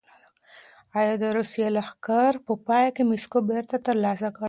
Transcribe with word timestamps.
ایا 0.99 1.13
د 1.23 1.25
روسیې 1.37 1.67
لښکر 1.75 2.33
په 2.45 2.53
پای 2.67 2.85
کې 2.95 3.03
مسکو 3.09 3.39
بېرته 3.49 3.75
ترلاسه 3.87 4.27
کړ؟ 4.35 4.39